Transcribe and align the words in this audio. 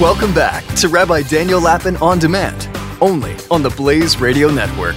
Welcome 0.00 0.34
back 0.34 0.66
to 0.76 0.88
Rabbi 0.88 1.22
Daniel 1.22 1.60
Lapin 1.60 1.96
on 1.98 2.18
demand, 2.18 2.68
only 3.00 3.36
on 3.50 3.62
the 3.62 3.70
Blaze 3.70 4.18
Radio 4.18 4.50
Network. 4.50 4.96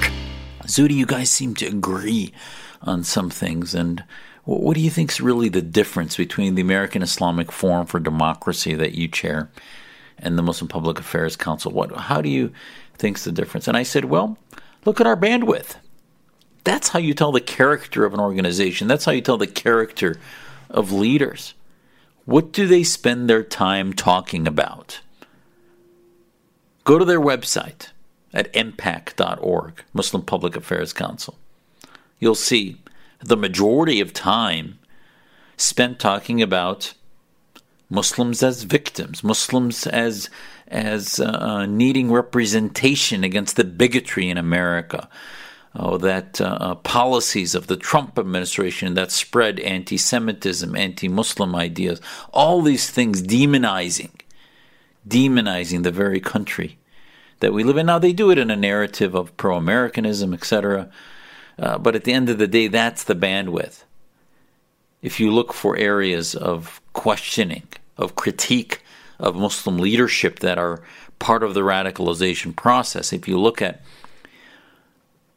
Zuhdi, 0.63 0.93
you 0.93 1.05
guys 1.05 1.29
seem 1.29 1.53
to 1.55 1.65
agree 1.67 2.33
on 2.81 3.03
some 3.03 3.29
things. 3.29 3.75
And 3.75 4.03
what 4.43 4.75
do 4.75 4.81
you 4.81 4.89
think 4.89 5.11
is 5.11 5.21
really 5.21 5.49
the 5.49 5.61
difference 5.61 6.17
between 6.17 6.55
the 6.55 6.61
American 6.61 7.01
Islamic 7.01 7.51
Forum 7.51 7.85
for 7.85 7.99
Democracy 7.99 8.73
that 8.75 8.93
you 8.93 9.07
chair 9.07 9.51
and 10.17 10.37
the 10.37 10.43
Muslim 10.43 10.67
Public 10.67 10.99
Affairs 10.99 11.35
Council? 11.35 11.71
What, 11.71 11.95
how 11.95 12.21
do 12.21 12.29
you 12.29 12.51
think's 12.97 13.23
the 13.23 13.31
difference? 13.31 13.67
And 13.67 13.77
I 13.77 13.83
said, 13.83 14.05
well, 14.05 14.37
look 14.85 14.99
at 14.99 15.07
our 15.07 15.17
bandwidth. 15.17 15.75
That's 16.63 16.89
how 16.89 16.99
you 16.99 17.13
tell 17.13 17.31
the 17.31 17.41
character 17.41 18.05
of 18.05 18.13
an 18.13 18.19
organization. 18.19 18.87
That's 18.87 19.05
how 19.05 19.11
you 19.11 19.21
tell 19.21 19.37
the 19.37 19.45
character 19.45 20.17
of 20.69 20.91
leaders. 20.91 21.53
What 22.25 22.51
do 22.51 22.67
they 22.67 22.83
spend 22.83 23.29
their 23.29 23.43
time 23.43 23.93
talking 23.93 24.47
about? 24.47 25.01
Go 26.83 26.97
to 26.97 27.05
their 27.05 27.19
website 27.19 27.89
at 28.33 28.51
MPAC.org, 28.53 29.83
Muslim 29.93 30.23
Public 30.23 30.55
Affairs 30.55 30.91
Council. 30.91 31.37
You'll 32.19 32.35
see 32.35 32.77
the 33.19 33.37
majority 33.37 34.01
of 34.01 34.13
time 34.13 34.79
spent 35.57 35.99
talking 35.99 36.41
about 36.41 36.93
Muslims 37.89 38.41
as 38.43 38.63
victims, 38.63 39.23
Muslims 39.23 39.87
as 39.87 40.29
as 40.67 41.19
uh, 41.19 41.67
needing 41.67 42.11
representation 42.11 43.23
against 43.23 43.55
the 43.55 43.63
bigotry 43.63 44.29
in 44.29 44.37
America, 44.37 45.07
oh, 45.75 45.97
that 45.97 46.39
uh, 46.39 46.57
uh, 46.59 46.75
policies 46.75 47.55
of 47.55 47.67
the 47.67 47.77
Trump 47.77 48.17
administration 48.17 48.93
that 48.93 49.11
spread 49.11 49.59
anti 49.59 49.97
Semitism, 49.97 50.75
anti 50.75 51.07
Muslim 51.07 51.55
ideas, 51.55 52.01
all 52.31 52.61
these 52.61 52.89
things 52.89 53.21
demonizing, 53.21 54.11
demonizing 55.07 55.83
the 55.83 55.91
very 55.91 56.19
country 56.19 56.77
that 57.39 57.53
we 57.53 57.63
live 57.63 57.77
in. 57.77 57.85
Now, 57.85 57.99
they 57.99 58.13
do 58.13 58.31
it 58.31 58.37
in 58.37 58.49
a 58.49 58.55
narrative 58.55 59.15
of 59.15 59.35
pro 59.37 59.57
Americanism, 59.57 60.33
etc. 60.33 60.89
Uh, 61.57 61.77
but 61.77 61.95
at 61.95 62.03
the 62.03 62.13
end 62.13 62.29
of 62.29 62.37
the 62.37 62.47
day, 62.47 62.67
that's 62.67 63.03
the 63.03 63.15
bandwidth. 63.15 63.83
If 65.01 65.19
you 65.19 65.31
look 65.31 65.53
for 65.53 65.77
areas 65.77 66.35
of 66.35 66.81
questioning, 66.93 67.63
of 67.97 68.15
critique 68.15 68.81
of 69.19 69.35
Muslim 69.35 69.77
leadership 69.77 70.39
that 70.39 70.57
are 70.57 70.81
part 71.19 71.43
of 71.43 71.53
the 71.53 71.61
radicalization 71.61 72.55
process, 72.55 73.13
if 73.13 73.27
you 73.27 73.39
look 73.39 73.61
at 73.61 73.81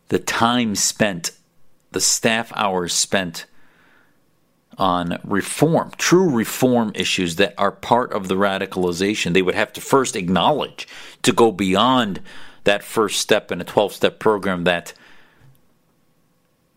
the 0.08 0.18
time 0.18 0.74
spent, 0.74 1.32
the 1.92 2.00
staff 2.00 2.52
hours 2.54 2.92
spent 2.92 3.46
on 4.78 5.18
reform, 5.24 5.90
true 5.98 6.30
reform 6.30 6.92
issues 6.94 7.36
that 7.36 7.54
are 7.58 7.72
part 7.72 8.12
of 8.12 8.28
the 8.28 8.36
radicalization, 8.36 9.32
they 9.32 9.42
would 9.42 9.54
have 9.54 9.72
to 9.72 9.80
first 9.80 10.14
acknowledge 10.14 10.86
to 11.22 11.32
go 11.32 11.50
beyond 11.50 12.20
that 12.64 12.84
first 12.84 13.20
step 13.20 13.50
in 13.50 13.60
a 13.60 13.64
12 13.64 13.92
step 13.92 14.18
program 14.18 14.64
that 14.64 14.92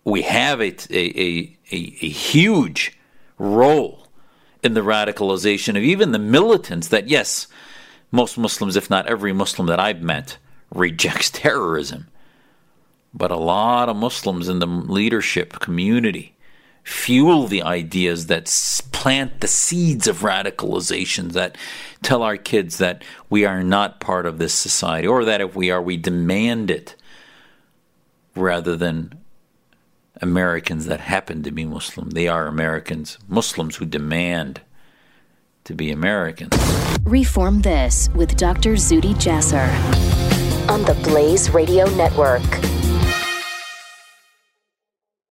we 0.04 0.24
have 0.24 0.60
a, 0.60 0.74
a, 0.90 1.20
a, 1.20 1.58
a, 1.72 2.10
huge 2.10 2.98
role 3.38 4.08
in 4.64 4.74
the 4.74 4.82
radicalization 4.82 5.78
of 5.78 5.84
even 5.84 6.12
the 6.12 6.20
militants 6.20 6.88
that, 6.88 7.08
yes, 7.08 7.48
most 8.12 8.38
Muslims, 8.38 8.76
if 8.76 8.90
not 8.90 9.06
every 9.06 9.32
Muslim 9.32 9.68
that 9.68 9.80
I've 9.80 10.02
met, 10.02 10.38
rejects 10.74 11.30
terrorism. 11.30 12.08
But 13.14 13.32
a 13.32 13.38
lot 13.38 13.90
of 13.90 13.98
Muslims 13.98 14.48
in 14.48 14.60
the 14.60 14.68
leadership 14.68 15.60
community 15.60 16.36
fuel 16.84 17.48
the 17.48 17.62
ideas 17.62 18.28
that 18.28 18.46
plant 18.92 19.42
the 19.42 19.48
seeds 19.48 20.08
of 20.08 20.20
radicalization 20.20 21.32
that 21.34 21.58
tell 22.02 22.24
our 22.24 22.38
kids 22.38 22.78
that 22.78 23.04
we 23.30 23.46
are 23.46 23.64
not 23.64 24.00
part 24.00 24.26
of 24.26 24.38
this 24.38 24.54
society, 24.54 25.08
or 25.08 25.26
that 25.26 25.42
if 25.42 25.56
we 25.56 25.70
are, 25.70 25.82
we 25.82 25.98
demand 25.98 26.72
it 26.72 26.96
rather 28.36 28.76
than 28.76 29.14
Americans 30.22 30.86
that 30.86 31.00
happen 31.00 31.44
to 31.44 31.52
be 31.52 31.66
Muslim. 31.66 32.12
They 32.12 32.28
are 32.28 32.48
Americans, 32.48 33.18
Muslims 33.28 33.78
who 33.78 33.86
demand 33.86 34.62
to 35.64 35.74
be 35.74 35.92
Americans. 35.92 36.56
Reform 37.04 37.62
This 37.62 38.10
with 38.16 38.36
Dr. 38.38 38.74
Zuhdi 38.74 39.14
Jasser 39.16 39.70
on 40.70 40.84
the 40.84 40.94
Blaze 41.04 41.50
Radio 41.52 41.90
Network. 41.96 42.71